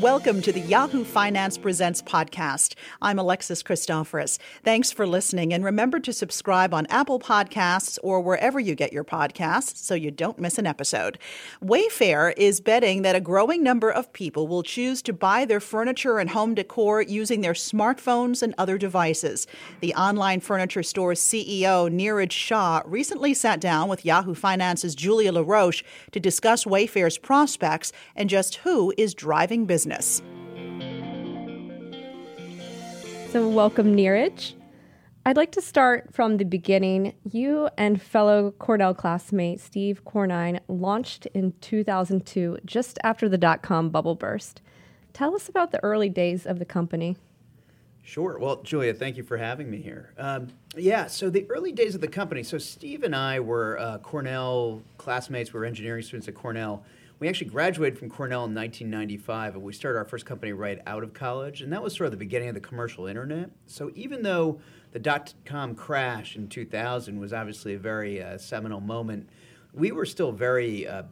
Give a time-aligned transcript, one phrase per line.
[0.00, 2.74] Welcome to the Yahoo Finance Presents podcast.
[3.00, 4.38] I'm Alexis Christoforous.
[4.64, 9.04] Thanks for listening, and remember to subscribe on Apple Podcasts or wherever you get your
[9.04, 11.16] podcasts so you don't miss an episode.
[11.62, 16.18] Wayfair is betting that a growing number of people will choose to buy their furniture
[16.18, 19.46] and home decor using their smartphones and other devices.
[19.80, 25.84] The online furniture store's CEO, Niraj Shah, recently sat down with Yahoo Finance's Julia LaRoche
[26.10, 30.22] to discuss Wayfair's prospects and just who is driving business business.
[33.30, 34.54] So, welcome, Niraj.
[35.26, 37.14] I'd like to start from the beginning.
[37.24, 43.90] You and fellow Cornell classmate Steve Conine launched in 2002, just after the dot com
[43.90, 44.62] bubble burst.
[45.12, 47.16] Tell us about the early days of the company.
[48.02, 48.38] Sure.
[48.38, 50.12] Well, Julia, thank you for having me here.
[50.18, 52.42] Um, yeah, so the early days of the company.
[52.42, 56.84] So, Steve and I were uh, Cornell classmates, we were engineering students at Cornell.
[57.24, 61.02] We actually graduated from Cornell in 1995, and we started our first company right out
[61.02, 63.48] of college, and that was sort of the beginning of the commercial internet.
[63.64, 64.60] So even though
[64.92, 69.30] the dot com crash in 2000 was obviously a very uh, seminal moment,
[69.72, 71.04] we were still very uh,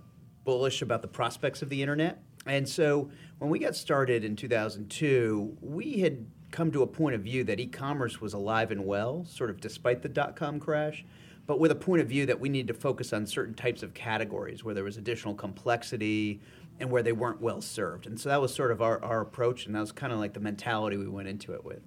[0.45, 2.23] bullish about the prospects of the internet.
[2.45, 7.23] And so when we got started in 2002, we had come to a point of
[7.23, 11.07] view that e-commerce was alive and well, sort of despite the dot com crash
[11.47, 13.95] but with a point of view that we need to focus on certain types of
[13.95, 16.41] categories where there was additional complexity
[16.81, 18.07] and where they weren't well served.
[18.07, 20.33] And so that was sort of our, our approach, and that was kind of like
[20.33, 21.83] the mentality we went into it with.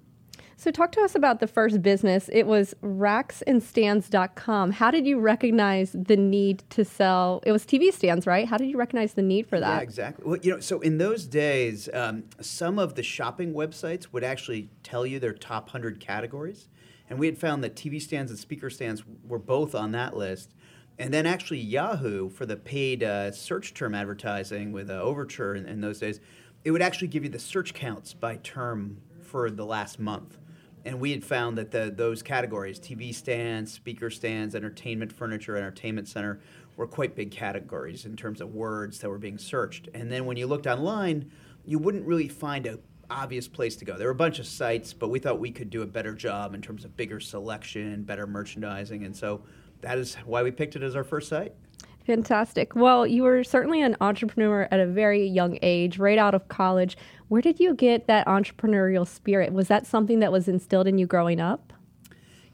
[0.58, 2.30] So, talk to us about the first business.
[2.32, 4.70] It was racksandstands.com.
[4.70, 7.42] How did you recognize the need to sell?
[7.44, 8.48] It was TV stands, right?
[8.48, 9.76] How did you recognize the need for that?
[9.76, 10.24] Yeah, exactly.
[10.26, 14.70] Well, you know, so in those days, um, some of the shopping websites would actually
[14.82, 16.68] tell you their top 100 categories.
[17.08, 20.54] And we had found that TV stands and speaker stands were both on that list.
[20.98, 25.66] And then actually Yahoo for the paid uh, search term advertising with uh, Overture in,
[25.66, 26.20] in, those days,
[26.64, 30.38] it would actually give you the search counts by term for the last month.
[30.84, 36.08] And we had found that the, those categories, TV stands, speaker stands, entertainment furniture, entertainment
[36.08, 36.40] center,
[36.76, 39.88] were quite big categories in terms of words that were being searched.
[39.94, 41.30] And then when you looked online,
[41.64, 42.78] you wouldn't really find a
[43.10, 43.96] obvious place to go.
[43.96, 46.54] There were a bunch of sites, but we thought we could do a better job
[46.54, 49.42] in terms of bigger selection, better merchandising, and so
[49.80, 51.52] that is why we picked it as our first site.
[52.06, 52.76] Fantastic.
[52.76, 56.96] Well, you were certainly an entrepreneur at a very young age, right out of college.
[57.28, 59.52] Where did you get that entrepreneurial spirit?
[59.52, 61.72] Was that something that was instilled in you growing up?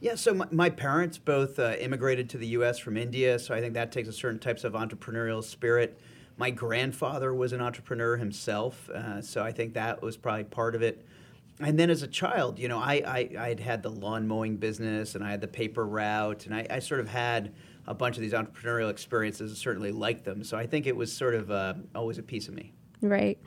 [0.01, 2.79] Yeah, so my, my parents both uh, immigrated to the U.S.
[2.79, 6.01] from India, so I think that takes a certain types of entrepreneurial spirit.
[6.43, 10.83] My grandfather was an entrepreneur himself, uh, so I think that was probably part of
[10.83, 11.07] it.
[11.61, 15.15] And then as a child, you know, I, I, had had the lawn mowing business
[15.15, 17.55] and I had the paper route, and I, I sort of had
[17.87, 20.43] a bunch of these entrepreneurial experiences and certainly liked them.
[20.43, 22.73] So I think it was sort of uh, always a piece of me.
[23.01, 23.39] Right.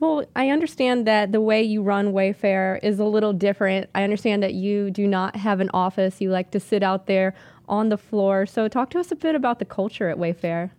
[0.00, 3.90] Well, I understand that the way you run Wayfair is a little different.
[3.94, 6.22] I understand that you do not have an office.
[6.22, 7.34] You like to sit out there
[7.68, 8.46] on the floor.
[8.46, 10.70] So, talk to us a bit about the culture at Wayfair.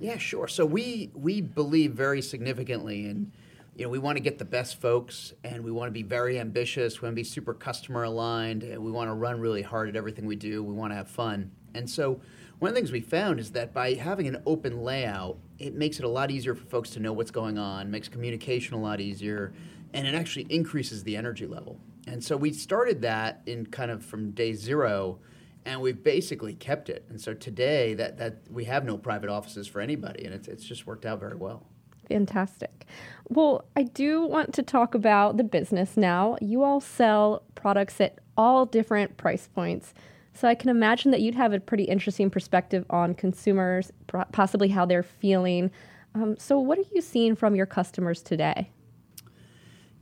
[0.00, 0.48] Yeah, sure.
[0.48, 3.32] So we we believe very significantly in
[3.76, 6.38] you know, we want to get the best folks and we want to be very
[6.38, 7.00] ambitious.
[7.00, 9.96] We want to be super customer aligned and we want to run really hard at
[9.96, 10.62] everything we do.
[10.62, 11.50] We want to have fun.
[11.74, 12.20] And so,
[12.58, 15.98] one of the things we found is that by having an open layout, it makes
[15.98, 19.00] it a lot easier for folks to know what's going on, makes communication a lot
[19.00, 19.54] easier,
[19.94, 21.78] and it actually increases the energy level.
[22.06, 25.20] And so, we started that in kind of from day zero
[25.70, 27.04] and we've basically kept it.
[27.08, 30.64] And so today, that that we have no private offices for anybody, and it's it's
[30.64, 31.66] just worked out very well.
[32.08, 32.86] Fantastic.
[33.28, 36.36] Well, I do want to talk about the business now.
[36.40, 39.94] You all sell products at all different price points.
[40.32, 43.92] So I can imagine that you'd have a pretty interesting perspective on consumers,
[44.32, 45.70] possibly how they're feeling.
[46.14, 48.70] Um, so, what are you seeing from your customers today?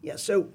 [0.00, 0.48] Yeah, so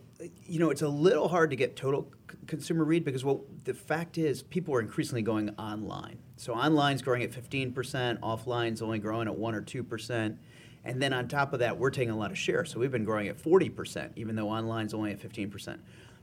[0.45, 3.73] you know, it's a little hard to get total c- consumer read because well, the
[3.73, 6.17] fact is people are increasingly going online.
[6.37, 10.37] So online's growing at 15%, offline's only growing at 1 or 2%.
[10.85, 12.65] And then on top of that, we're taking a lot of share.
[12.65, 15.79] So we've been growing at 40%, even though online's only at 15%.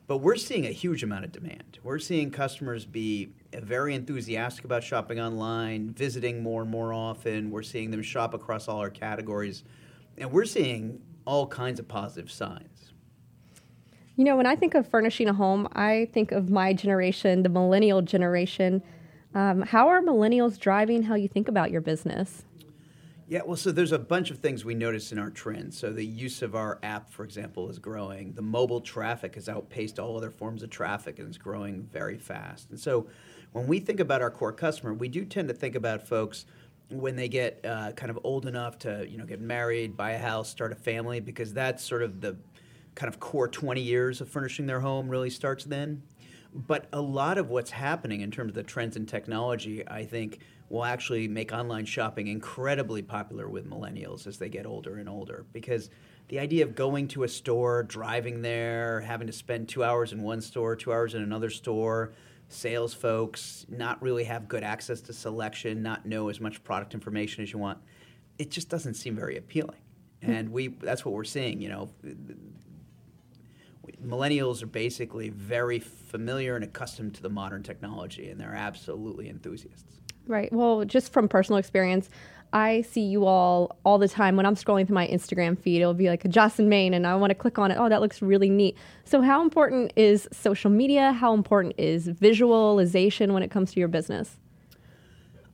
[0.07, 1.79] But we're seeing a huge amount of demand.
[1.83, 7.51] We're seeing customers be very enthusiastic about shopping online, visiting more and more often.
[7.51, 9.63] We're seeing them shop across all our categories.
[10.19, 12.80] And we're seeing all kinds of positive signs.
[14.21, 17.49] You know, when I think of furnishing a home, I think of my generation, the
[17.49, 18.83] millennial generation.
[19.35, 22.45] Um, how are millennials driving how you think about your business?
[23.29, 25.79] Yeah, well, so there's a bunch of things we notice in our trends.
[25.79, 28.35] So the use of our app, for example, is growing.
[28.35, 32.69] The mobile traffic has outpaced all other forms of traffic and is growing very fast.
[32.69, 33.07] And so
[33.53, 36.45] when we think about our core customer, we do tend to think about folks
[36.91, 40.19] when they get uh, kind of old enough to you know get married, buy a
[40.19, 42.37] house, start a family, because that's sort of the
[42.95, 46.03] kind of core 20 years of furnishing their home really starts then.
[46.53, 50.41] But a lot of what's happening in terms of the trends in technology, I think,
[50.69, 55.45] will actually make online shopping incredibly popular with millennials as they get older and older.
[55.53, 55.91] Because
[56.29, 60.23] the idea of going to a store, driving there, having to spend two hours in
[60.23, 62.13] one store, two hours in another store,
[62.49, 67.43] sales folks not really have good access to selection, not know as much product information
[67.43, 67.79] as you want,
[68.39, 69.79] it just doesn't seem very appealing.
[70.23, 70.31] Hmm.
[70.31, 71.91] And we that's what we're seeing, you know.
[74.05, 80.01] Millennials are basically very familiar and accustomed to the modern technology, and they're absolutely enthusiasts.
[80.27, 80.53] Right.
[80.53, 82.09] Well, just from personal experience,
[82.53, 85.81] I see you all all the time when I'm scrolling through my Instagram feed.
[85.81, 87.77] It'll be like a Joss & Main, and I want to click on it.
[87.79, 88.77] Oh, that looks really neat.
[89.05, 91.13] So, how important is social media?
[91.13, 94.39] How important is visualization when it comes to your business?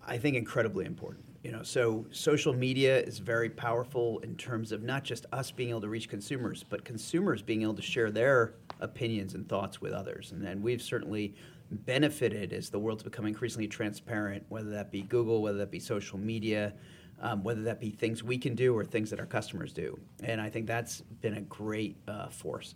[0.07, 1.26] I think incredibly important.
[1.47, 5.71] You know, so social media is very powerful in terms of not just us being
[5.71, 9.93] able to reach consumers, but consumers being able to share their opinions and thoughts with
[9.93, 10.33] others.
[10.33, 11.37] And, and we've certainly
[11.71, 16.19] benefited as the world's become increasingly transparent, whether that be Google, whether that be social
[16.19, 16.73] media,
[17.21, 19.97] um, whether that be things we can do or things that our customers do.
[20.25, 22.75] And I think that's been a great uh, force.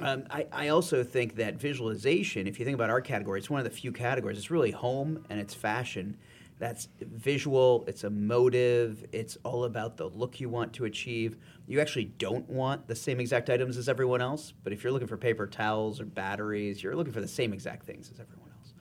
[0.00, 3.60] Um, I, I, also think that visualization, if you think about our category, it's one
[3.60, 4.36] of the few categories.
[4.36, 6.16] It's really home and it's fashion.
[6.58, 11.36] That's visual, it's emotive, it's all about the look you want to achieve.
[11.66, 15.08] You actually don't want the same exact items as everyone else, but if you're looking
[15.08, 18.74] for paper towels or batteries, you're looking for the same exact things as everyone else.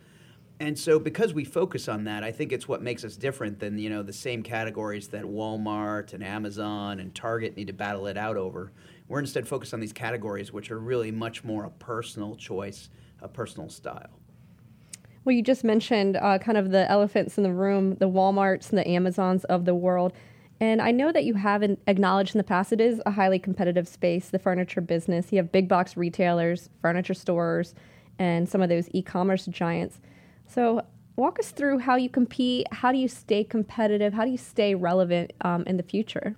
[0.59, 3.79] And so because we focus on that, I think it's what makes us different than,
[3.79, 8.17] you know, the same categories that Walmart and Amazon and Target need to battle it
[8.17, 8.71] out over.
[9.07, 12.89] We're instead focused on these categories which are really much more a personal choice,
[13.19, 14.22] a personal style.
[15.25, 18.77] Well, you just mentioned uh, kind of the elephants in the room, the Walmarts and
[18.77, 20.11] the Amazons of the world.
[20.59, 23.87] And I know that you haven't acknowledged in the past it is a highly competitive
[23.87, 25.31] space, the furniture business.
[25.31, 27.73] You have big box retailers, furniture stores,
[28.19, 29.99] and some of those e commerce giants.
[30.47, 30.85] So,
[31.15, 32.67] walk us through how you compete.
[32.71, 34.13] How do you stay competitive?
[34.13, 36.35] How do you stay relevant um, in the future?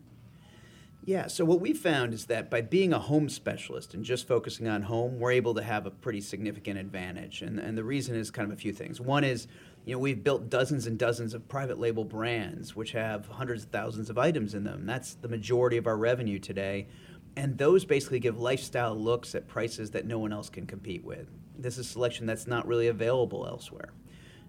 [1.07, 4.68] Yeah, so what we found is that by being a home specialist and just focusing
[4.68, 7.44] on home, we're able to have a pretty significant advantage.
[7.44, 9.00] And, and the reason is kind of a few things.
[9.00, 9.48] One is,
[9.86, 13.69] you know, we've built dozens and dozens of private label brands which have hundreds of
[13.69, 14.88] thousands of items in them.
[14.88, 16.88] That's the majority of our revenue today.
[17.36, 21.28] And those basically give lifestyle looks at prices that no one else can compete with.
[21.56, 23.94] This is selection that's not really available elsewhere.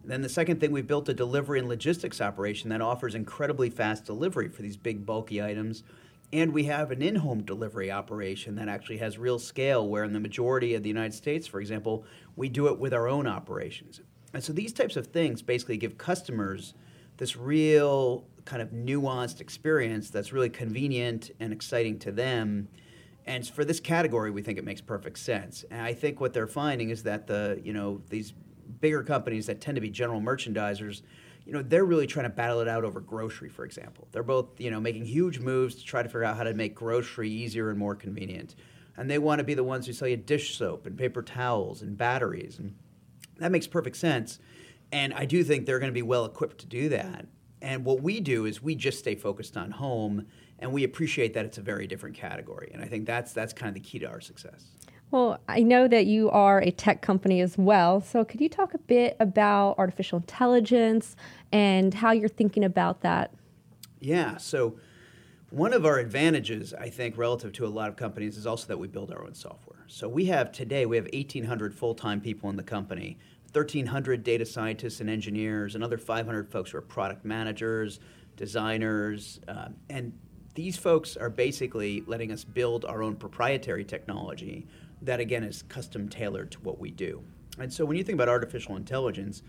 [0.07, 4.07] Then the second thing, we've built a delivery and logistics operation that offers incredibly fast
[4.07, 5.83] delivery for these big bulky items
[6.33, 10.13] and we have an in home delivery operation that actually has real scale, where in
[10.13, 14.01] the majority of the United States, for example, we do it with our own operations.
[14.35, 16.75] And so these types of things basically give customers
[17.17, 22.69] this real kind of nuanced experience that's really convenient and exciting to them.
[23.25, 25.65] And for this category, we think it makes perfect sense.
[25.71, 28.35] And I think what they're finding is that the, you know, these
[28.81, 31.03] bigger companies that tend to be general merchandisers
[31.47, 34.09] you know, they're really trying to battle it out over grocery, for example.
[34.11, 36.75] They're both, you know, making huge moves to try to figure out how to make
[36.75, 38.57] grocery easier and more convenient.
[38.97, 41.83] And they want to be the ones who sell you dish soap and paper towels
[41.83, 42.59] and batteries.
[42.59, 42.75] And
[43.39, 44.41] that makes perfect sense.
[44.91, 47.27] And I do think they're going to be well equipped to do that.
[47.63, 50.27] And what we do is we just stay focused on home
[50.59, 52.71] and we appreciate that it's a very different category.
[52.73, 54.73] And I think that's that's kind of the key to our success.
[55.11, 58.01] Well, I know that you are a tech company as well.
[58.01, 61.15] So, could you talk a bit about artificial intelligence
[61.53, 63.31] and how you're thinking about that?
[64.01, 64.37] Yeah.
[64.37, 64.79] So,
[65.51, 68.79] one of our advantages, I think, relative to a lot of companies is also that
[68.79, 69.85] we build our own software.
[69.87, 73.17] So, we have today, we have 1,800 full time people in the company,
[73.53, 78.01] 1,300 data scientists and engineers, another 500 folks who are product managers,
[78.37, 80.13] designers, uh, and
[80.57, 84.67] these folks are basically letting us build our own proprietary technology
[85.03, 87.23] that again is custom tailored to what we do.
[87.59, 89.43] And so when you think about artificial intelligence,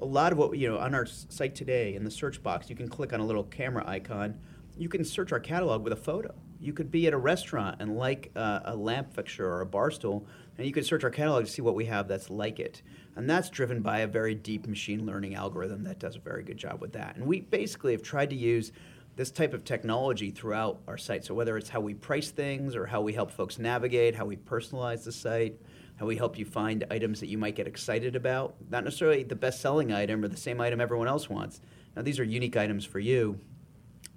[0.00, 2.76] a lot of what you know on our site today in the search box, you
[2.76, 4.38] can click on a little camera icon.
[4.76, 6.32] You can search our catalog with a photo.
[6.60, 9.90] You could be at a restaurant and like uh, a lamp fixture or a bar
[9.90, 10.26] stool,
[10.56, 12.82] and you could search our catalog to see what we have that's like it.
[13.16, 16.56] And that's driven by a very deep machine learning algorithm that does a very good
[16.56, 17.16] job with that.
[17.16, 18.70] And we basically have tried to use
[19.18, 21.24] this type of technology throughout our site.
[21.24, 24.36] So whether it's how we price things or how we help folks navigate, how we
[24.36, 25.60] personalize the site,
[25.96, 29.34] how we help you find items that you might get excited about, not necessarily the
[29.34, 31.60] best-selling item or the same item everyone else wants.
[31.96, 33.40] Now these are unique items for you.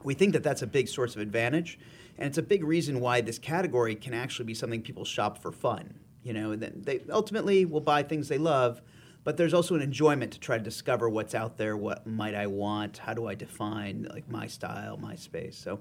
[0.04, 1.80] We think that that's a big source of advantage,
[2.20, 5.52] and it's a big reason why this category can actually be something people shop for
[5.52, 5.96] fun.
[6.22, 8.84] You know, and they ultimately will buy things they love,
[9.24, 11.78] but there's also an enjoyment to try to discover what's out there.
[11.78, 12.98] What might I want?
[12.98, 15.58] How do I define like my style, my space?
[15.58, 15.80] So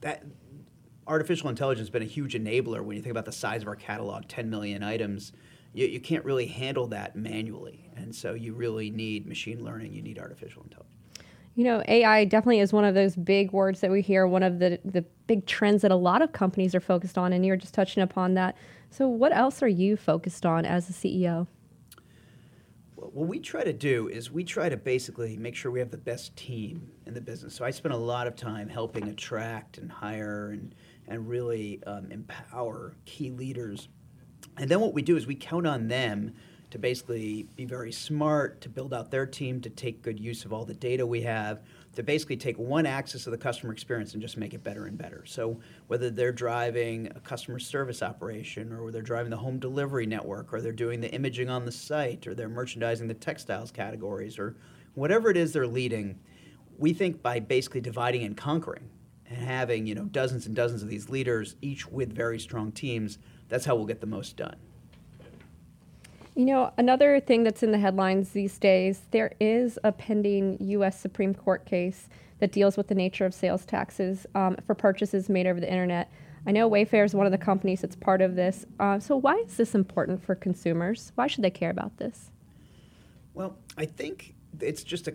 [0.00, 0.24] that
[1.08, 3.76] artificial intelligence has been a huge enabler when you think about the size of our
[3.76, 5.32] catalog 10 million items
[5.72, 10.02] you, you can't really handle that manually and so you really need machine learning you
[10.02, 10.94] need artificial intelligence
[11.54, 14.58] you know ai definitely is one of those big words that we hear one of
[14.58, 17.74] the, the big trends that a lot of companies are focused on and you're just
[17.74, 18.54] touching upon that
[18.90, 21.46] so what else are you focused on as a ceo
[23.12, 25.96] what we try to do is we try to basically make sure we have the
[25.96, 27.54] best team in the business.
[27.54, 30.74] So I spend a lot of time helping attract and hire and
[31.06, 33.88] and really um, empower key leaders.
[34.58, 36.34] And then what we do is we count on them
[36.70, 40.52] to basically be very smart, to build out their team, to take good use of
[40.52, 41.62] all the data we have,
[41.98, 44.96] to basically take one axis of the customer experience and just make it better and
[44.96, 45.24] better.
[45.26, 50.52] So whether they're driving a customer service operation, or they're driving the home delivery network,
[50.52, 54.54] or they're doing the imaging on the site, or they're merchandising the textiles categories, or
[54.94, 56.20] whatever it is they're leading,
[56.78, 58.88] we think by basically dividing and conquering
[59.26, 63.18] and having you know dozens and dozens of these leaders, each with very strong teams,
[63.48, 64.54] that's how we'll get the most done.
[66.38, 71.00] You know, another thing that's in the headlines these days, there is a pending U.S.
[71.00, 75.48] Supreme Court case that deals with the nature of sales taxes um, for purchases made
[75.48, 76.12] over the internet.
[76.46, 78.66] I know Wayfair is one of the companies that's part of this.
[78.78, 81.10] Uh, so, why is this important for consumers?
[81.16, 82.30] Why should they care about this?
[83.34, 85.14] Well, I think it's just a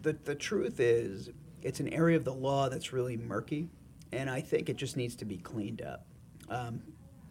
[0.00, 1.28] the, the truth is
[1.60, 3.68] it's an area of the law that's really murky,
[4.10, 6.06] and I think it just needs to be cleaned up.
[6.48, 6.80] Um,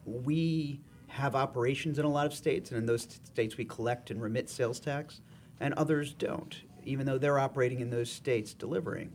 [0.05, 0.81] we
[1.11, 4.49] have operations in a lot of states, and in those states we collect and remit
[4.49, 5.21] sales tax,
[5.59, 9.11] and others don't, even though they're operating in those states delivering.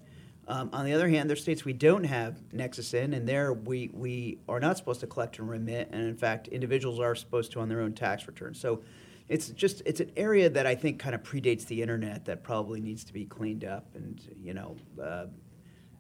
[0.49, 3.91] Um, on the other hand, there's states we don't have nexus in, and there we,
[3.93, 7.61] we are not supposed to collect and remit, and in fact, individuals are supposed to
[7.61, 8.61] on their own tax returns.
[8.61, 8.83] So
[9.29, 12.81] it's just it's an area that I think kind of predates the internet that probably
[12.81, 15.27] needs to be cleaned up, and you know, uh,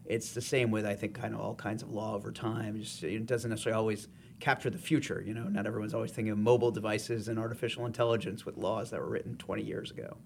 [0.04, 2.78] it's the same with I think kind of all kinds of law over time.
[2.78, 4.08] Just, it doesn't necessarily always
[4.40, 5.22] capture the future.
[5.24, 9.00] You know, not everyone's always thinking of mobile devices and artificial intelligence with laws that
[9.00, 10.16] were written 20 years ago.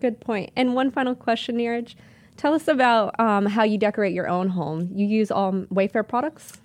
[0.00, 0.50] Good point.
[0.56, 1.94] And one final question, Niraj.
[2.36, 4.90] Tell us about um, how you decorate your own home.
[4.94, 6.60] You use all Wayfair products?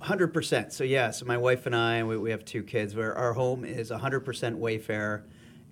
[0.00, 0.72] Hundred percent.
[0.72, 2.94] So yeah, so my wife and I, we, we have two kids.
[2.94, 5.22] Where our home is hundred percent Wayfair,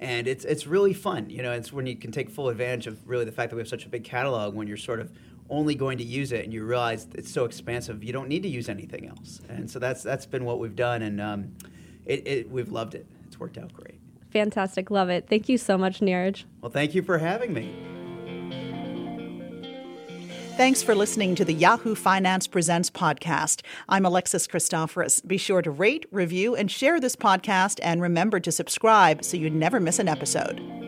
[0.01, 1.31] and it's it's really fun.
[1.31, 3.61] You know, it's when you can take full advantage of really the fact that we
[3.61, 4.55] have such a big catalog.
[4.55, 5.13] When you're sort of
[5.51, 8.49] only going to use it, and you realize it's so expansive, you don't need to
[8.49, 9.41] use anything else.
[9.49, 11.53] And so that's that's been what we've done, and um,
[12.05, 13.07] it, it, we've loved it.
[13.27, 14.01] It's worked out great.
[14.31, 15.29] Fantastic, love it.
[15.29, 16.45] Thank you so much, Niraj.
[16.61, 17.75] Well, thank you for having me.
[20.57, 23.61] Thanks for listening to the Yahoo Finance Presents podcast.
[23.91, 25.21] I'm Alexis Christoforous.
[25.21, 29.51] Be sure to rate, review, and share this podcast, and remember to subscribe so you
[29.51, 30.86] never miss an episode.